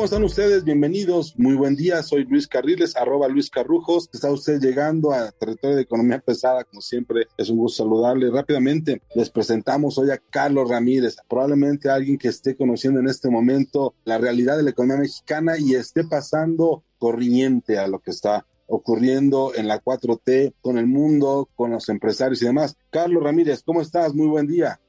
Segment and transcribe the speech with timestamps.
[0.00, 0.64] ¿Cómo están ustedes?
[0.64, 1.34] Bienvenidos.
[1.36, 2.02] Muy buen día.
[2.02, 4.08] Soy Luis Carriles, arroba Luis Carrujos.
[4.14, 6.64] Está usted llegando a territorio de economía pesada.
[6.64, 8.30] Como siempre, es un gusto saludarle.
[8.30, 13.94] Rápidamente les presentamos hoy a Carlos Ramírez, probablemente alguien que esté conociendo en este momento
[14.04, 19.52] la realidad de la economía mexicana y esté pasando corriente a lo que está ocurriendo
[19.54, 22.76] en la 4T con el mundo, con los empresarios y demás.
[22.88, 24.14] Carlos Ramírez, ¿cómo estás?
[24.14, 24.80] Muy buen día.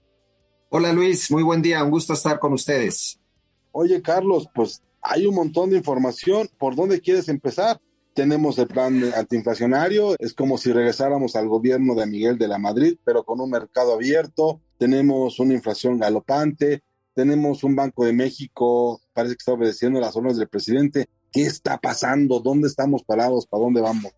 [0.70, 3.20] Hola Luis, muy buen día, un gusto estar con ustedes.
[3.72, 6.48] Oye Carlos, pues hay un montón de información.
[6.58, 7.82] ¿Por dónde quieres empezar?
[8.14, 12.98] Tenemos el plan antiinflacionario, es como si regresáramos al gobierno de Miguel de la Madrid,
[13.04, 14.62] pero con un mercado abierto.
[14.78, 16.84] Tenemos una inflación galopante,
[17.16, 21.08] tenemos un Banco de México, parece que está obedeciendo las órdenes del presidente.
[21.32, 22.40] ¿Qué está pasando?
[22.40, 23.48] ¿Dónde estamos parados?
[23.48, 24.12] ¿Para dónde vamos?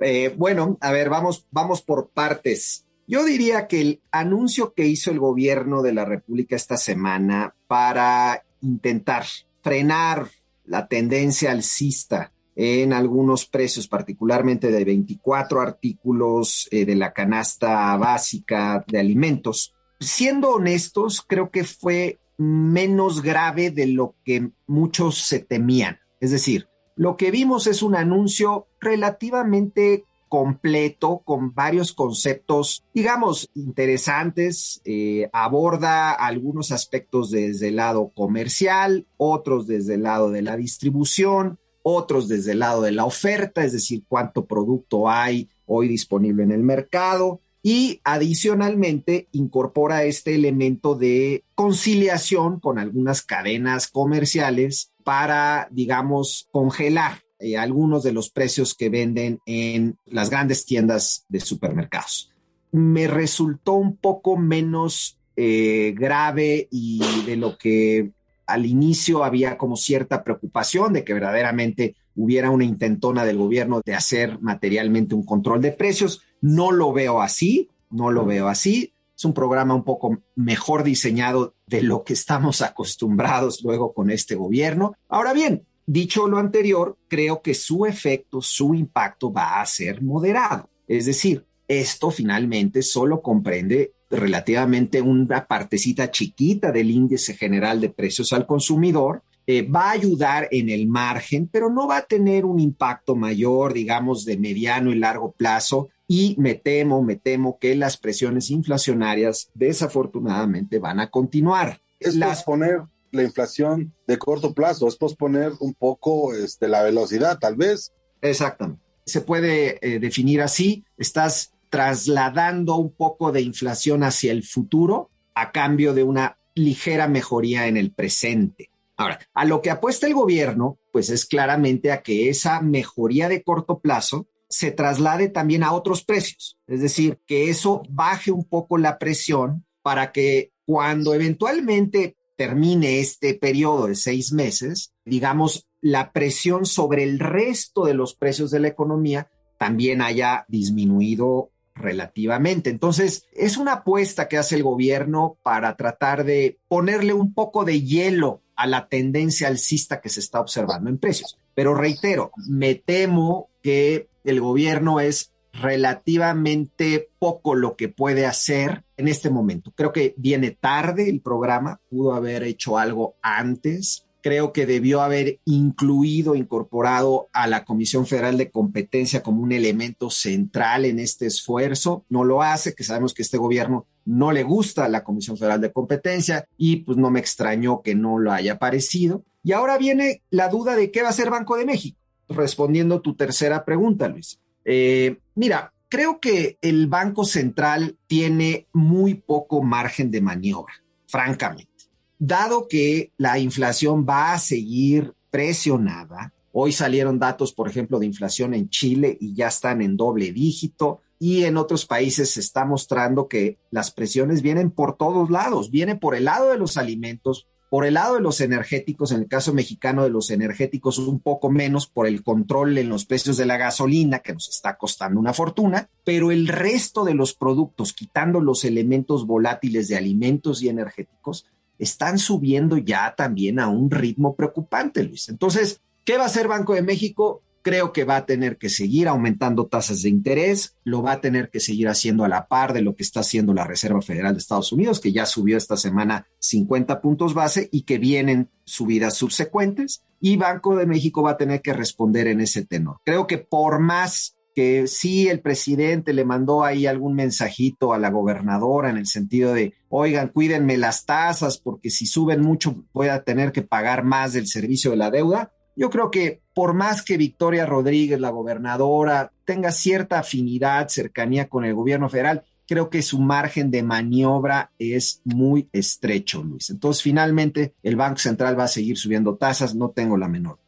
[0.00, 2.86] Eh, bueno, a ver, vamos, vamos por partes.
[3.06, 8.44] Yo diría que el anuncio que hizo el gobierno de la República esta semana para
[8.60, 9.24] intentar
[9.60, 10.28] frenar
[10.64, 18.84] la tendencia alcista en algunos precios, particularmente de 24 artículos eh, de la canasta básica
[18.86, 19.74] de alimentos.
[20.00, 25.98] Siendo honestos, creo que fue menos grave de lo que muchos se temían.
[26.20, 34.80] Es decir, lo que vimos es un anuncio relativamente completo con varios conceptos, digamos, interesantes.
[34.86, 41.58] Eh, aborda algunos aspectos desde el lado comercial, otros desde el lado de la distribución,
[41.82, 46.52] otros desde el lado de la oferta, es decir, cuánto producto hay hoy disponible en
[46.52, 47.42] el mercado.
[47.62, 57.56] Y adicionalmente incorpora este elemento de conciliación con algunas cadenas comerciales para, digamos, congelar eh,
[57.56, 62.30] algunos de los precios que venden en las grandes tiendas de supermercados.
[62.70, 68.12] Me resultó un poco menos eh, grave y de lo que
[68.46, 73.94] al inicio había como cierta preocupación de que verdaderamente hubiera una intentona del gobierno de
[73.94, 76.22] hacer materialmente un control de precios.
[76.42, 78.92] No lo veo así, no lo veo así.
[79.16, 84.34] Es un programa un poco mejor diseñado de lo que estamos acostumbrados luego con este
[84.34, 84.94] gobierno.
[85.08, 90.70] Ahora bien, Dicho lo anterior, creo que su efecto, su impacto va a ser moderado.
[90.86, 98.32] Es decir, esto finalmente solo comprende relativamente una partecita chiquita del índice general de precios
[98.32, 99.22] al consumidor.
[99.44, 103.72] Eh, va a ayudar en el margen, pero no va a tener un impacto mayor,
[103.72, 105.88] digamos, de mediano y largo plazo.
[106.14, 111.80] Y me temo, me temo que las presiones inflacionarias desafortunadamente van a continuar.
[111.98, 117.38] Es las, poner la inflación de corto plazo, es posponer un poco este, la velocidad,
[117.38, 117.94] tal vez.
[118.20, 118.82] Exactamente.
[119.06, 125.50] Se puede eh, definir así, estás trasladando un poco de inflación hacia el futuro a
[125.50, 128.68] cambio de una ligera mejoría en el presente.
[128.98, 133.42] Ahora, a lo que apuesta el gobierno, pues es claramente a que esa mejoría de
[133.42, 138.76] corto plazo se traslade también a otros precios, es decir, que eso baje un poco
[138.76, 146.66] la presión para que cuando eventualmente termine este periodo de seis meses, digamos, la presión
[146.66, 152.68] sobre el resto de los precios de la economía también haya disminuido relativamente.
[152.68, 157.80] Entonces, es una apuesta que hace el gobierno para tratar de ponerle un poco de
[157.80, 161.38] hielo a la tendencia alcista que se está observando en precios.
[161.54, 169.08] Pero reitero, me temo que el gobierno es relativamente poco lo que puede hacer en
[169.08, 169.72] este momento.
[169.74, 174.06] Creo que viene tarde el programa, pudo haber hecho algo antes.
[174.22, 180.10] Creo que debió haber incluido, incorporado a la Comisión Federal de Competencia como un elemento
[180.10, 182.04] central en este esfuerzo.
[182.08, 185.72] No lo hace, que sabemos que este gobierno no le gusta la Comisión Federal de
[185.72, 189.24] Competencia y pues no me extrañó que no lo haya parecido.
[189.42, 191.98] Y ahora viene la duda de qué va a hacer Banco de México.
[192.28, 194.38] Respondiendo tu tercera pregunta, Luis.
[194.64, 200.74] Eh, mira, creo que el Banco Central tiene muy poco margen de maniobra,
[201.06, 201.70] francamente.
[202.18, 208.52] Dado que la inflación va a seguir presionada, Hoy salieron datos, por ejemplo, de inflación
[208.52, 211.00] en Chile y ya están en doble dígito.
[211.18, 215.70] Y en otros países se está mostrando que las presiones vienen por todos lados.
[215.70, 219.28] Viene por el lado de los alimentos, por el lado de los energéticos, en el
[219.28, 223.46] caso mexicano de los energéticos, un poco menos por el control en los precios de
[223.46, 228.42] la gasolina, que nos está costando una fortuna, pero el resto de los productos, quitando
[228.42, 231.46] los elementos volátiles de alimentos y energéticos,
[231.78, 235.30] están subiendo ya también a un ritmo preocupante, Luis.
[235.30, 237.40] Entonces, ¿qué va a hacer Banco de México?
[237.62, 241.50] Creo que va a tener que seguir aumentando tasas de interés, lo va a tener
[241.50, 244.40] que seguir haciendo a la par de lo que está haciendo la Reserva Federal de
[244.40, 250.04] Estados Unidos, que ya subió esta semana 50 puntos base y que vienen subidas subsecuentes,
[250.20, 252.98] y Banco de México va a tener que responder en ese tenor.
[253.04, 258.10] Creo que por más que sí el presidente le mandó ahí algún mensajito a la
[258.10, 263.22] gobernadora en el sentido de, oigan, cuídenme las tasas porque si suben mucho voy a
[263.24, 265.52] tener que pagar más del servicio de la deuda.
[265.76, 271.64] Yo creo que por más que Victoria Rodríguez, la gobernadora, tenga cierta afinidad, cercanía con
[271.64, 276.70] el gobierno federal, creo que su margen de maniobra es muy estrecho, Luis.
[276.70, 280.58] Entonces, finalmente, el Banco Central va a seguir subiendo tasas, no tengo la menor.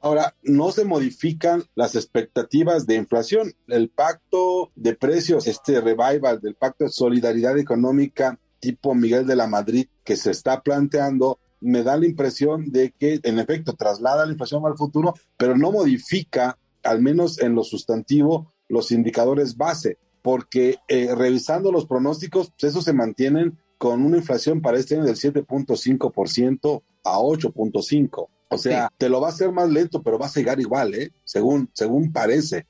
[0.00, 3.52] Ahora, no se modifican las expectativas de inflación.
[3.68, 9.48] El pacto de precios, este revival del pacto de solidaridad económica tipo Miguel de la
[9.48, 14.32] Madrid que se está planteando, me da la impresión de que en efecto traslada la
[14.32, 20.78] inflación al futuro, pero no modifica, al menos en lo sustantivo, los indicadores base, porque
[20.88, 25.16] eh, revisando los pronósticos, pues esos se mantienen con una inflación para este año del
[25.16, 28.28] 7.5% a 8.5%.
[28.48, 31.10] O sea, te lo va a hacer más lento, pero va a llegar igual, ¿eh?
[31.24, 32.66] Según, según parece.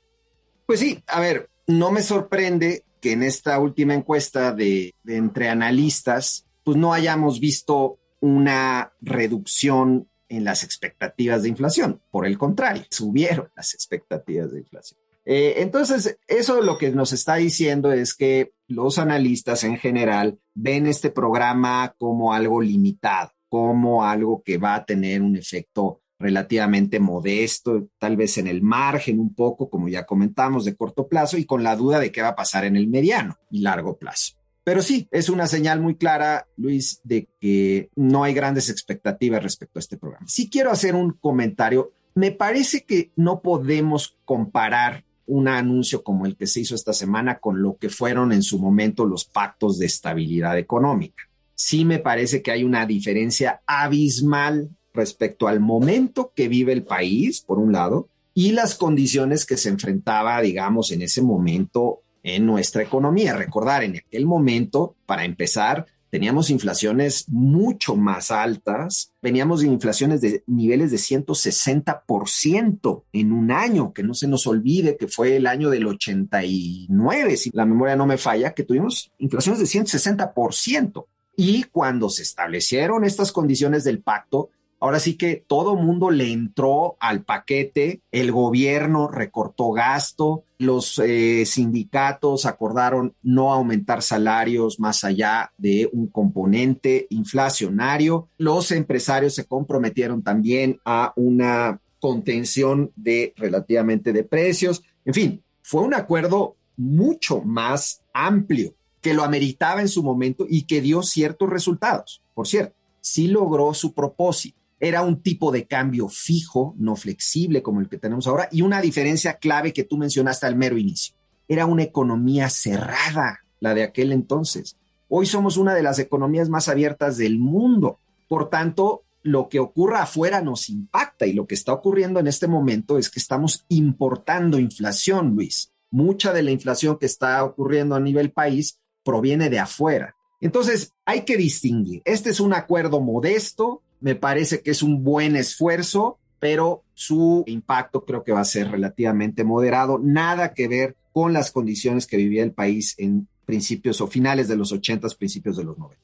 [0.65, 5.49] Pues sí, a ver, no me sorprende que en esta última encuesta de, de entre
[5.49, 12.01] analistas, pues no hayamos visto una reducción en las expectativas de inflación.
[12.09, 14.97] Por el contrario, subieron las expectativas de inflación.
[15.25, 20.87] Eh, entonces, eso lo que nos está diciendo es que los analistas en general ven
[20.87, 27.89] este programa como algo limitado, como algo que va a tener un efecto relativamente modesto,
[27.99, 31.61] tal vez en el margen un poco, como ya comentamos, de corto plazo y con
[31.61, 34.35] la duda de qué va a pasar en el mediano y largo plazo.
[34.63, 39.77] Pero sí, es una señal muy clara, Luis, de que no hay grandes expectativas respecto
[39.77, 40.25] a este programa.
[40.27, 41.91] Sí quiero hacer un comentario.
[42.15, 47.39] Me parece que no podemos comparar un anuncio como el que se hizo esta semana
[47.39, 51.23] con lo que fueron en su momento los pactos de estabilidad económica.
[51.55, 57.41] Sí me parece que hay una diferencia abismal respecto al momento que vive el país,
[57.41, 62.81] por un lado, y las condiciones que se enfrentaba, digamos, en ese momento en nuestra
[62.81, 63.35] economía.
[63.35, 70.43] Recordar, en aquel momento, para empezar, teníamos inflaciones mucho más altas, veníamos de inflaciones de
[70.45, 75.71] niveles de 160% en un año, que no se nos olvide que fue el año
[75.71, 81.07] del 89, si la memoria no me falla, que tuvimos inflaciones de 160%.
[81.35, 84.51] Y cuando se establecieron estas condiciones del pacto,
[84.83, 91.45] Ahora sí que todo mundo le entró al paquete, el gobierno recortó gasto, los eh,
[91.45, 100.21] sindicatos acordaron no aumentar salarios más allá de un componente inflacionario, los empresarios se comprometieron
[100.21, 108.01] también a una contención de relativamente de precios, en fin, fue un acuerdo mucho más
[108.13, 112.21] amplio que lo ameritaba en su momento y que dio ciertos resultados.
[112.33, 117.79] Por cierto, sí logró su propósito era un tipo de cambio fijo, no flexible como
[117.79, 121.15] el que tenemos ahora, y una diferencia clave que tú mencionaste al mero inicio.
[121.47, 124.75] Era una economía cerrada, la de aquel entonces.
[125.07, 127.99] Hoy somos una de las economías más abiertas del mundo.
[128.27, 132.47] Por tanto, lo que ocurra afuera nos impacta y lo que está ocurriendo en este
[132.47, 135.71] momento es que estamos importando inflación, Luis.
[135.91, 140.13] Mucha de la inflación que está ocurriendo a nivel país proviene de afuera.
[140.41, 142.01] Entonces, hay que distinguir.
[142.03, 148.03] Este es un acuerdo modesto, me parece que es un buen esfuerzo, pero su impacto
[148.03, 149.97] creo que va a ser relativamente moderado.
[149.97, 154.57] Nada que ver con las condiciones que vivía el país en principios o finales de
[154.57, 156.03] los 80, principios de los 90.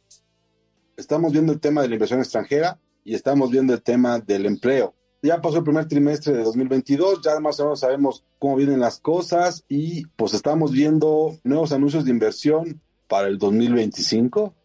[0.95, 4.95] Estamos viendo el tema de la inversión extranjera y estamos viendo el tema del empleo.
[5.21, 9.01] Ya pasó el primer trimestre de 2022, ya más o menos sabemos cómo vienen las
[9.01, 12.79] cosas y pues estamos viendo nuevos anuncios de inversión
[13.09, 14.55] para el 2025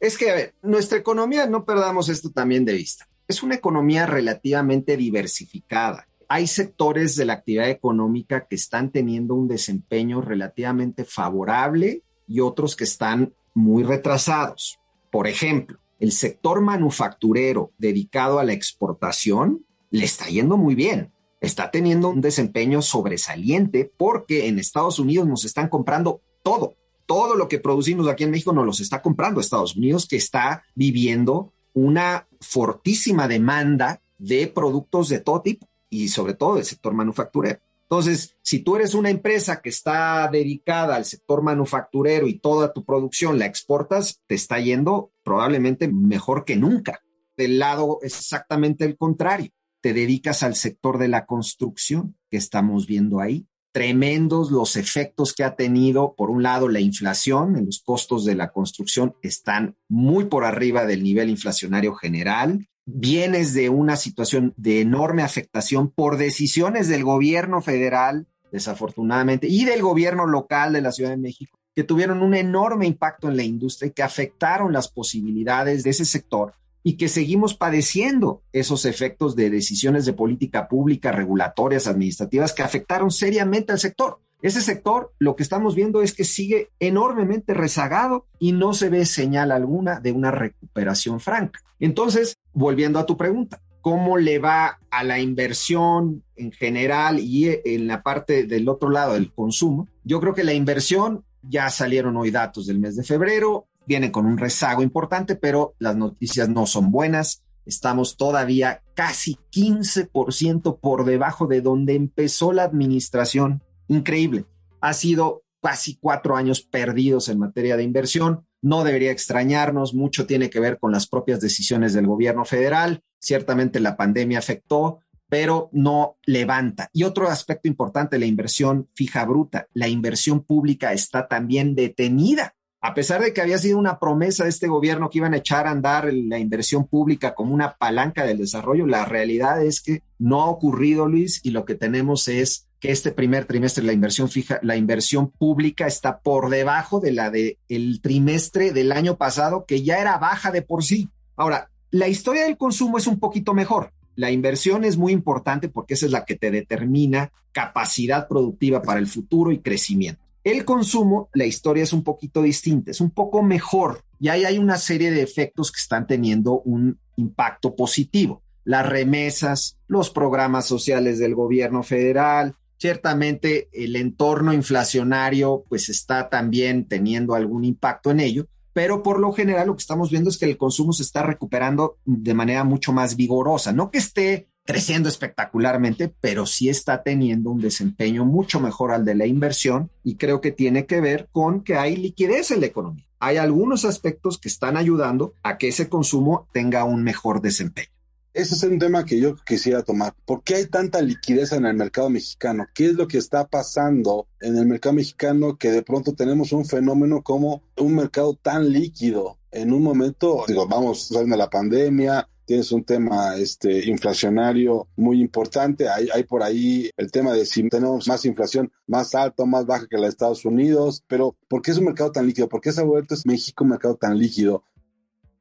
[0.00, 6.08] es que, nuestra economía, no perdamos esto también de vista, es una economía relativamente diversificada.
[6.26, 12.76] Hay sectores de la actividad económica que están teniendo un desempeño relativamente favorable y otros
[12.76, 14.78] que están muy retrasados.
[15.10, 21.12] Por ejemplo, el sector manufacturero dedicado a la exportación le está yendo muy bien.
[21.42, 26.74] está teniendo un desempeño sobresaliente porque en Estados Unidos nos están comprando todo.
[27.10, 30.62] Todo lo que producimos aquí en México nos los está comprando Estados Unidos, que está
[30.76, 37.58] viviendo una fortísima demanda de productos de todo tipo y sobre todo del sector manufacturero.
[37.82, 42.84] Entonces, si tú eres una empresa que está dedicada al sector manufacturero y toda tu
[42.84, 47.00] producción la exportas, te está yendo probablemente mejor que nunca.
[47.36, 49.50] Del lado exactamente el contrario.
[49.80, 53.48] Te dedicas al sector de la construcción que estamos viendo ahí.
[53.72, 58.34] Tremendos los efectos que ha tenido, por un lado, la inflación en los costos de
[58.34, 62.68] la construcción están muy por arriba del nivel inflacionario general.
[62.84, 69.82] Vienes de una situación de enorme afectación por decisiones del gobierno federal, desafortunadamente, y del
[69.82, 73.88] gobierno local de la Ciudad de México, que tuvieron un enorme impacto en la industria
[73.88, 79.50] y que afectaron las posibilidades de ese sector y que seguimos padeciendo esos efectos de
[79.50, 84.18] decisiones de política pública, regulatorias, administrativas, que afectaron seriamente al sector.
[84.42, 89.04] Ese sector, lo que estamos viendo es que sigue enormemente rezagado y no se ve
[89.04, 91.60] señal alguna de una recuperación franca.
[91.78, 97.86] Entonces, volviendo a tu pregunta, ¿cómo le va a la inversión en general y en
[97.86, 99.88] la parte del otro lado del consumo?
[100.04, 104.26] Yo creo que la inversión, ya salieron hoy datos del mes de febrero, viene con
[104.26, 107.42] un rezago importante, pero las noticias no son buenas.
[107.66, 114.46] Estamos todavía casi 15% por debajo de donde empezó la administración increíble.
[114.80, 118.46] Ha sido casi cuatro años perdidos en materia de inversión.
[118.62, 123.02] No debería extrañarnos, mucho tiene que ver con las propias decisiones del gobierno federal.
[123.18, 126.90] Ciertamente la pandemia afectó, pero no levanta.
[126.92, 129.68] Y otro aspecto importante, la inversión fija bruta.
[129.72, 132.54] La inversión pública está también detenida.
[132.82, 135.66] A pesar de que había sido una promesa de este gobierno que iban a echar
[135.66, 140.40] a andar la inversión pública como una palanca del desarrollo, la realidad es que no
[140.40, 144.58] ha ocurrido, Luis, y lo que tenemos es que este primer trimestre la inversión fija,
[144.62, 149.82] la inversión pública está por debajo de la del el trimestre del año pasado, que
[149.82, 151.10] ya era baja de por sí.
[151.36, 153.92] Ahora, la historia del consumo es un poquito mejor.
[154.16, 159.00] La inversión es muy importante porque esa es la que te determina capacidad productiva para
[159.00, 160.29] el futuro y crecimiento.
[160.42, 164.58] El consumo, la historia es un poquito distinta, es un poco mejor y ahí hay
[164.58, 168.42] una serie de efectos que están teniendo un impacto positivo.
[168.64, 176.88] Las remesas, los programas sociales del gobierno federal, Ciertamente el entorno inflacionario pues está también
[176.88, 180.46] teniendo algún impacto en ello, pero por lo general lo que estamos viendo es que
[180.46, 186.12] el consumo se está recuperando de manera mucho más vigorosa, no que esté creciendo espectacularmente,
[186.20, 190.52] pero sí está teniendo un desempeño mucho mejor al de la inversión y creo que
[190.52, 193.06] tiene que ver con que hay liquidez en la economía.
[193.18, 197.90] Hay algunos aspectos que están ayudando a que ese consumo tenga un mejor desempeño.
[198.32, 200.14] Ese es un tema que yo quisiera tomar.
[200.24, 202.66] ¿Por qué hay tanta liquidez en el mercado mexicano?
[202.72, 206.64] ¿Qué es lo que está pasando en el mercado mexicano que de pronto tenemos un
[206.64, 209.38] fenómeno como un mercado tan líquido?
[209.50, 215.20] En un momento, digo, vamos, saliendo de la pandemia, tienes un tema este, inflacionario muy
[215.20, 215.88] importante.
[215.88, 219.86] Hay, por ahí el tema de si tenemos más inflación más alta o más baja
[219.88, 222.48] que la de Estados Unidos, pero ¿por qué es un mercado tan líquido?
[222.48, 224.64] ¿Por qué se ha vuelto México un mercado tan líquido?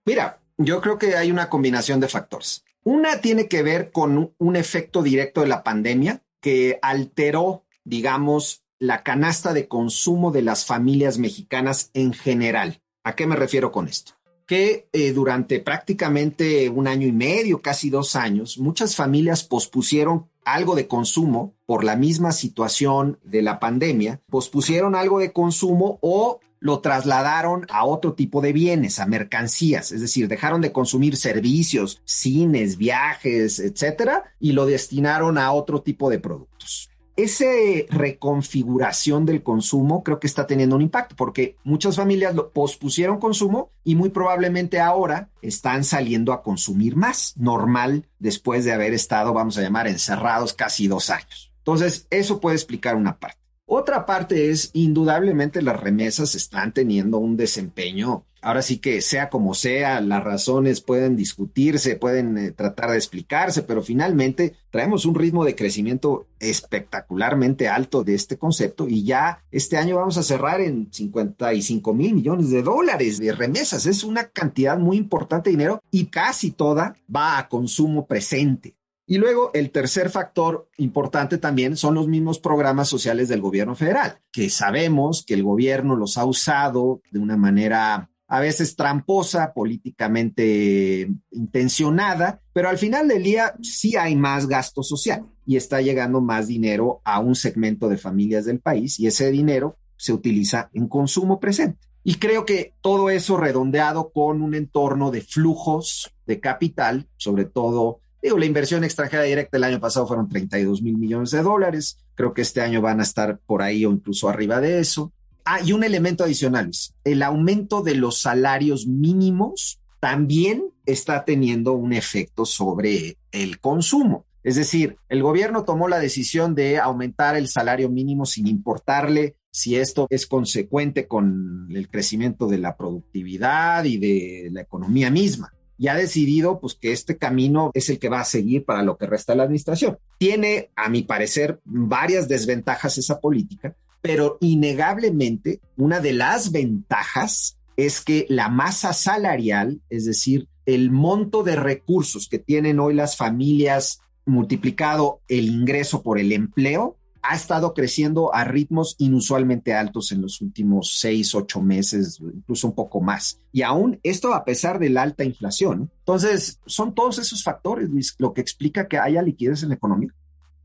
[0.06, 2.63] Mira, yo creo que hay una combinación de factores.
[2.84, 9.01] Una tiene que ver con un efecto directo de la pandemia que alteró, digamos, la
[9.01, 12.84] canasta de consumo de las familias mexicanas en general.
[13.04, 14.18] ¿A qué me refiero con esto?
[14.50, 20.74] Que eh, durante prácticamente un año y medio, casi dos años, muchas familias pospusieron algo
[20.74, 26.79] de consumo por la misma situación de la pandemia, pospusieron algo de consumo o lo
[26.79, 32.77] trasladaron a otro tipo de bienes, a mercancías, es decir, dejaron de consumir servicios, cines,
[32.77, 36.88] viajes, etcétera, y lo destinaron a otro tipo de productos.
[37.21, 37.43] Esa
[37.89, 43.71] reconfiguración del consumo creo que está teniendo un impacto porque muchas familias lo pospusieron consumo
[43.83, 49.57] y muy probablemente ahora están saliendo a consumir más normal después de haber estado, vamos
[49.57, 51.51] a llamar, encerrados casi dos años.
[51.57, 53.38] Entonces, eso puede explicar una parte.
[53.71, 58.25] Otra parte es, indudablemente, las remesas están teniendo un desempeño.
[58.41, 63.61] Ahora sí que sea como sea, las razones pueden discutirse, pueden eh, tratar de explicarse,
[63.61, 69.77] pero finalmente traemos un ritmo de crecimiento espectacularmente alto de este concepto y ya este
[69.77, 73.85] año vamos a cerrar en 55 mil millones de dólares de remesas.
[73.85, 78.78] Es una cantidad muy importante de dinero y casi toda va a consumo presente.
[79.12, 84.20] Y luego el tercer factor importante también son los mismos programas sociales del gobierno federal,
[84.32, 91.10] que sabemos que el gobierno los ha usado de una manera a veces tramposa, políticamente
[91.32, 95.25] intencionada, pero al final del día sí hay más gasto social.
[95.44, 99.80] y está llegando más dinero a un segmento de familias del país y ese dinero
[99.98, 101.80] se utiliza en consumo presente.
[102.04, 108.01] Y creo que todo eso redondeado con un entorno de flujos de capital, sobre todo,
[108.21, 112.33] digo, la inversión extranjera directa el año pasado fueron 32 mil millones de dólares, creo
[112.33, 115.11] que este año van a estar por ahí o incluso arriba de eso.
[115.45, 116.69] Ah, y un elemento adicional,
[117.03, 124.25] el aumento de los salarios mínimos también está teniendo un efecto sobre el consumo.
[124.43, 129.75] Es decir, el gobierno tomó la decisión de aumentar el salario mínimo sin importarle si
[129.75, 135.53] esto es consecuente con el crecimiento de la productividad y de la economía misma.
[135.79, 138.98] Y ha decidido pues que este camino es el que va a seguir para lo
[138.98, 139.98] que resta la administración.
[140.19, 148.01] Tiene, a mi parecer, varias desventajas esa política, pero innegablemente una de las ventajas es
[148.01, 154.01] que la masa salarial, es decir, el monto de recursos que tienen hoy las familias
[154.25, 160.41] multiplicado el ingreso por el empleo, ha estado creciendo a ritmos inusualmente altos en los
[160.41, 163.39] últimos seis, ocho meses, incluso un poco más.
[163.51, 165.91] Y aún esto a pesar de la alta inflación.
[165.99, 170.13] Entonces, son todos esos factores, Luis, lo que explica que haya liquidez en la economía.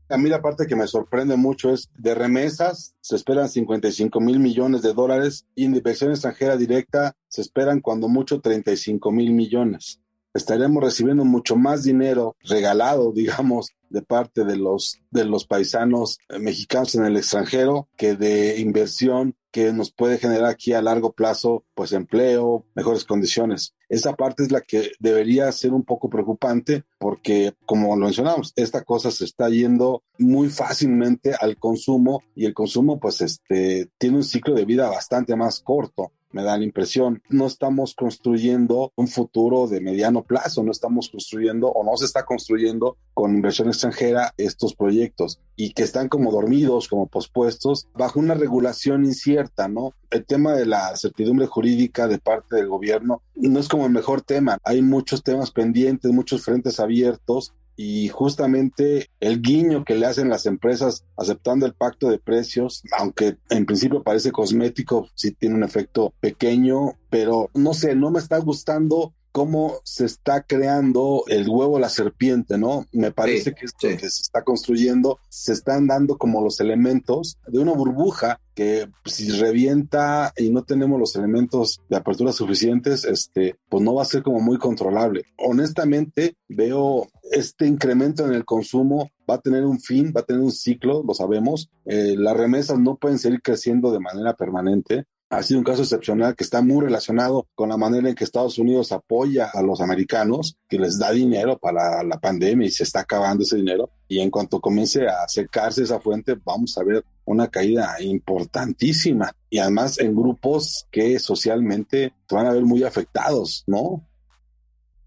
[0.07, 4.39] A mí la parte que me sorprende mucho es de remesas, se esperan 55 mil
[4.39, 9.99] millones de dólares y inversión extranjera directa se esperan cuando mucho 35 mil millones.
[10.35, 16.37] Estaremos recibiendo mucho más dinero regalado, digamos, de parte de los, de los paisanos eh,
[16.37, 21.63] mexicanos en el extranjero que de inversión que nos puede generar aquí a largo plazo,
[21.75, 23.73] pues empleo, mejores condiciones.
[23.87, 28.83] Esa parte es la que debería ser un poco preocupante porque, como lo mencionamos, esta
[28.83, 34.25] cosa se está yendo muy fácilmente al consumo y el consumo, pues, este, tiene un
[34.25, 37.23] ciclo de vida bastante más corto me da la impresión.
[37.29, 42.25] No estamos construyendo un futuro de mediano plazo, no estamos construyendo o no se está
[42.25, 48.33] construyendo con inversión extranjera estos proyectos y que están como dormidos, como pospuestos, bajo una
[48.33, 49.93] regulación incierta, ¿no?
[50.09, 54.21] El tema de la certidumbre jurídica de parte del gobierno no es como el mejor
[54.21, 54.57] tema.
[54.65, 60.45] Hay muchos temas pendientes, muchos frentes abiertos y justamente el guiño que le hacen las
[60.45, 66.13] empresas aceptando el pacto de precios, aunque en principio parece cosmético, sí tiene un efecto
[66.19, 71.89] pequeño, pero no sé, no me está gustando cómo se está creando el huevo la
[71.89, 72.85] serpiente, ¿no?
[72.93, 77.59] Me parece que esto que se está construyendo, se están dando como los elementos de
[77.59, 83.83] una burbuja que si revienta y no tenemos los elementos de apertura suficientes, este, pues
[83.83, 85.25] no va a ser como muy controlable.
[85.37, 90.41] Honestamente, veo este incremento en el consumo va a tener un fin, va a tener
[90.41, 91.69] un ciclo, lo sabemos.
[91.83, 96.35] Eh, las remesas no pueden seguir creciendo de manera permanente ha sido un caso excepcional
[96.35, 100.55] que está muy relacionado con la manera en que Estados Unidos apoya a los americanos,
[100.69, 103.89] que les da dinero para la pandemia y se está acabando ese dinero.
[104.07, 109.31] Y en cuanto comience a secarse esa fuente, vamos a ver una caída importantísima.
[109.49, 114.07] Y además en grupos que socialmente van a ver muy afectados, ¿no?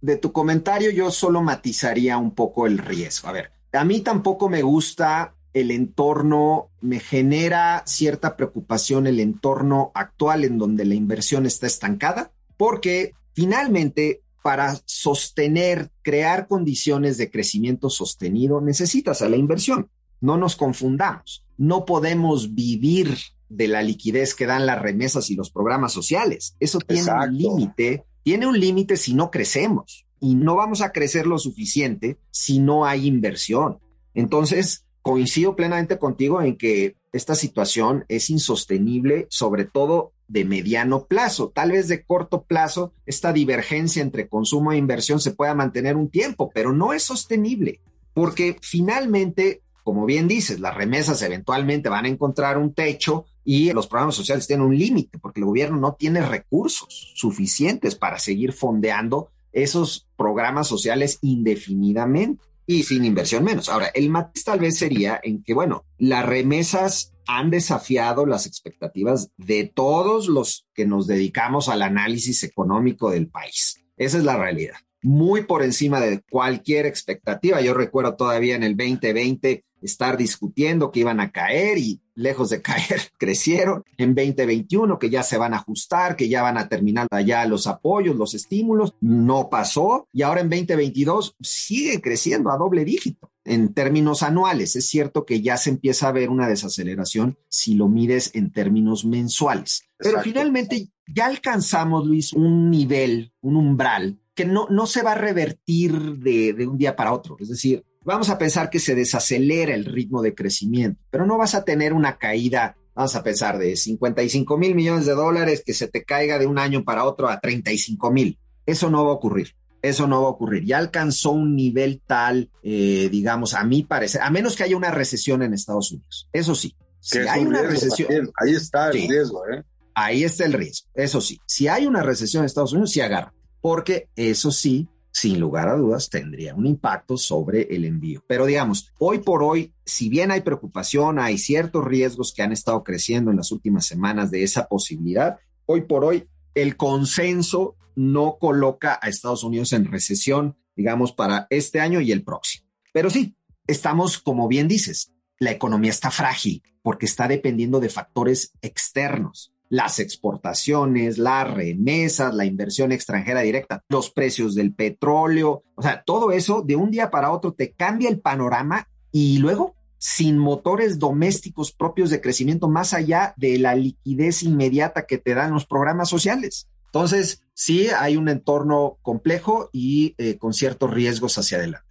[0.00, 3.28] De tu comentario yo solo matizaría un poco el riesgo.
[3.28, 9.92] A ver, a mí tampoco me gusta el entorno, me genera cierta preocupación el entorno
[9.94, 17.90] actual en donde la inversión está estancada, porque finalmente para sostener, crear condiciones de crecimiento
[17.90, 19.90] sostenido, necesitas a la inversión.
[20.20, 21.44] No nos confundamos.
[21.56, 26.56] No podemos vivir de la liquidez que dan las remesas y los programas sociales.
[26.60, 31.26] Eso tiene un límite, tiene un límite si no crecemos y no vamos a crecer
[31.26, 33.78] lo suficiente si no hay inversión.
[34.14, 41.50] Entonces, coincido plenamente contigo en que esta situación es insostenible, sobre todo de mediano plazo.
[41.54, 46.10] Tal vez de corto plazo, esta divergencia entre consumo e inversión se pueda mantener un
[46.10, 47.80] tiempo, pero no es sostenible,
[48.12, 53.86] porque finalmente, como bien dices, las remesas eventualmente van a encontrar un techo y los
[53.86, 59.30] programas sociales tienen un límite, porque el gobierno no tiene recursos suficientes para seguir fondeando
[59.52, 63.70] esos programas sociales indefinidamente y sin inversión menos.
[63.70, 69.30] Ahora, el matiz tal vez sería en que, bueno, las remesas han desafiado las expectativas
[69.38, 73.82] de todos los que nos dedicamos al análisis económico del país.
[73.96, 74.76] Esa es la realidad.
[75.00, 77.62] Muy por encima de cualquier expectativa.
[77.62, 82.60] Yo recuerdo todavía en el 2020 estar discutiendo que iban a caer y lejos de
[82.60, 87.06] caer, crecieron en 2021, que ya se van a ajustar, que ya van a terminar
[87.10, 92.84] allá los apoyos, los estímulos, no pasó y ahora en 2022 sigue creciendo a doble
[92.84, 93.30] dígito.
[93.44, 97.88] En términos anuales, es cierto que ya se empieza a ver una desaceleración si lo
[97.88, 99.84] mides en términos mensuales.
[99.96, 105.16] Pero finalmente ya alcanzamos, Luis, un nivel, un umbral que no, no se va a
[105.16, 107.36] revertir de, de un día para otro.
[107.40, 111.54] Es decir, vamos a pensar que se desacelera el ritmo de crecimiento, pero no vas
[111.54, 115.88] a tener una caída, vamos a pensar, de 55 mil millones de dólares que se
[115.88, 118.38] te caiga de un año para otro a 35 mil.
[118.64, 119.54] Eso no va a ocurrir.
[119.82, 120.64] Eso no va a ocurrir.
[120.64, 124.90] Ya alcanzó un nivel tal, eh, digamos, a mi parecer, a menos que haya una
[124.90, 126.30] recesión en Estados Unidos.
[126.32, 126.74] Eso sí.
[127.00, 128.08] Si hay una recesión.
[128.40, 129.62] Ahí está el riesgo, ¿eh?
[129.94, 130.88] Ahí está el riesgo.
[130.94, 131.38] Eso sí.
[131.44, 133.34] Si hay una recesión en Estados Unidos, sí agarra.
[133.60, 138.22] Porque eso sí, sin lugar a dudas, tendría un impacto sobre el envío.
[138.26, 142.84] Pero digamos, hoy por hoy, si bien hay preocupación, hay ciertos riesgos que han estado
[142.84, 148.98] creciendo en las últimas semanas de esa posibilidad, hoy por hoy el consenso no coloca
[149.02, 152.68] a Estados Unidos en recesión, digamos, para este año y el próximo.
[152.92, 158.52] Pero sí, estamos, como bien dices, la economía está frágil porque está dependiendo de factores
[158.62, 166.02] externos las exportaciones, las remesas, la inversión extranjera directa, los precios del petróleo, o sea,
[166.04, 170.98] todo eso de un día para otro te cambia el panorama y luego sin motores
[170.98, 176.08] domésticos propios de crecimiento más allá de la liquidez inmediata que te dan los programas
[176.08, 176.68] sociales.
[176.86, 181.86] Entonces, sí, hay un entorno complejo y eh, con ciertos riesgos hacia adelante.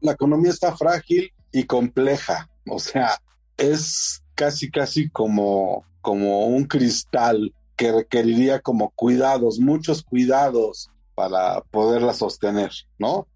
[0.00, 3.18] La economía está frágil y compleja, o sea,
[3.56, 12.14] es casi, casi como como un cristal que requeriría como cuidados, muchos cuidados para poderla
[12.14, 13.26] sostener, ¿no?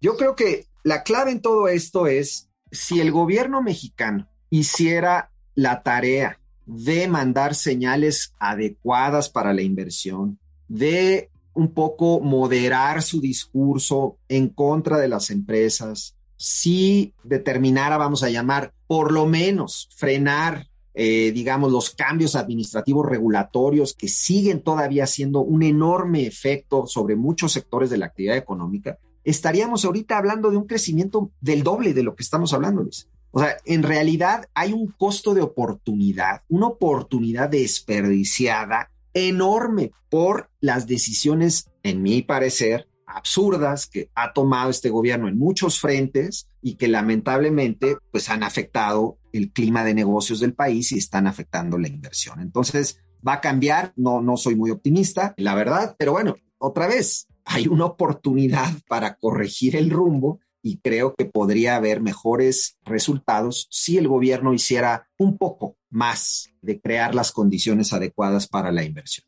[0.00, 5.84] Yo creo que la clave en todo esto es si el gobierno mexicano hiciera la
[5.84, 14.48] tarea de mandar señales adecuadas para la inversión, de un poco moderar su discurso en
[14.48, 20.66] contra de las empresas, si determinara, vamos a llamar, por lo menos frenar
[21.00, 27.52] eh, digamos, los cambios administrativos regulatorios que siguen todavía haciendo un enorme efecto sobre muchos
[27.52, 32.16] sectores de la actividad económica, estaríamos ahorita hablando de un crecimiento del doble de lo
[32.16, 33.06] que estamos hablando, Luis.
[33.30, 40.88] O sea, en realidad hay un costo de oportunidad, una oportunidad desperdiciada enorme por las
[40.88, 46.88] decisiones, en mi parecer, absurdas que ha tomado este gobierno en muchos frentes y que
[46.88, 52.40] lamentablemente pues han afectado el clima de negocios del país y están afectando la inversión.
[52.40, 57.28] Entonces, va a cambiar, no, no soy muy optimista, la verdad, pero bueno, otra vez,
[57.44, 63.96] hay una oportunidad para corregir el rumbo y creo que podría haber mejores resultados si
[63.96, 69.26] el gobierno hiciera un poco más de crear las condiciones adecuadas para la inversión.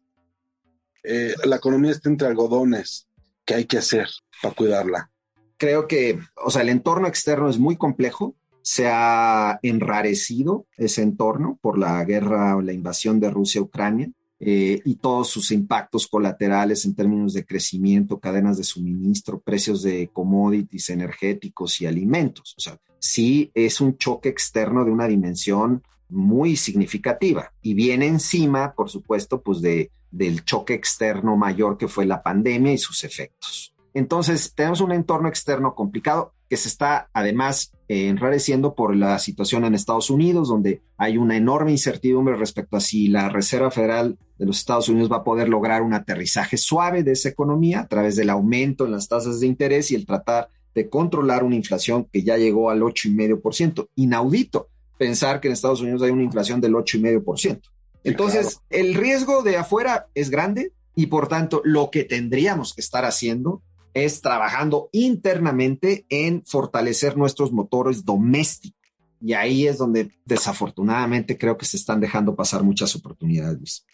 [1.02, 3.08] Eh, la economía está entre algodones.
[3.50, 4.08] ¿Qué hay que hacer
[4.40, 5.10] para cuidarla?
[5.56, 11.58] Creo que, o sea, el entorno externo es muy complejo se ha enrarecido ese entorno
[11.60, 14.08] por la guerra o la invasión de Rusia a Ucrania
[14.38, 20.10] eh, y todos sus impactos colaterales en términos de crecimiento, cadenas de suministro, precios de
[20.12, 22.54] commodities energéticos y alimentos.
[22.56, 28.74] O sea, sí es un choque externo de una dimensión muy significativa y viene encima,
[28.74, 33.74] por supuesto, pues de, del choque externo mayor que fue la pandemia y sus efectos.
[33.94, 39.64] Entonces, tenemos un entorno externo complicado que se está además eh, enrareciendo por la situación
[39.64, 44.46] en Estados Unidos, donde hay una enorme incertidumbre respecto a si la Reserva Federal de
[44.46, 48.16] los Estados Unidos va a poder lograr un aterrizaje suave de esa economía a través
[48.16, 52.22] del aumento en las tasas de interés y el tratar de controlar una inflación que
[52.22, 53.88] ya llegó al 8,5%.
[53.96, 54.68] Inaudito
[54.98, 57.60] pensar que en Estados Unidos hay una inflación del 8,5%.
[58.04, 63.04] Entonces, el riesgo de afuera es grande y por tanto lo que tendríamos que estar
[63.04, 63.62] haciendo
[63.94, 68.78] es trabajando internamente en fortalecer nuestros motores domésticos.
[69.20, 73.84] Y ahí es donde desafortunadamente creo que se están dejando pasar muchas oportunidades.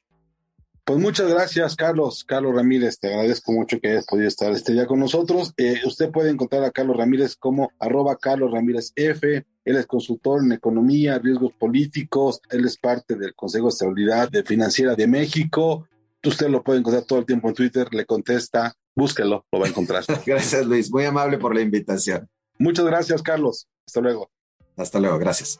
[0.84, 2.22] Pues muchas gracias, Carlos.
[2.22, 5.52] Carlos Ramírez, te agradezco mucho que hayas podido estar este día con nosotros.
[5.56, 9.44] Eh, usted puede encontrar a Carlos Ramírez como arroba Carlos Ramírez F.
[9.66, 12.40] Él es consultor en economía, riesgos políticos.
[12.50, 15.88] Él es parte del Consejo de Estabilidad Financiera de México.
[16.24, 19.68] Usted lo puede encontrar todo el tiempo en Twitter, le contesta, búsquelo, lo va a
[19.68, 20.04] encontrar.
[20.26, 20.90] gracias, Luis.
[20.92, 22.28] Muy amable por la invitación.
[22.60, 23.66] Muchas gracias, Carlos.
[23.84, 24.30] Hasta luego.
[24.76, 25.58] Hasta luego, gracias.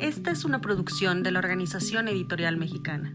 [0.00, 3.14] Esta es una producción de la Organización Editorial Mexicana.